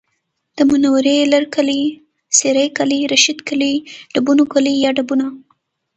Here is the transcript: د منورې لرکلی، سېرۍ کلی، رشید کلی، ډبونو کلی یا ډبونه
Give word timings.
د 0.57 0.59
منورې 0.69 1.17
لرکلی، 1.33 1.81
سېرۍ 2.37 2.67
کلی، 2.77 2.99
رشید 3.13 3.39
کلی، 3.49 3.73
ډبونو 4.13 4.43
کلی 4.53 4.73
یا 4.83 4.91
ډبونه 4.97 5.25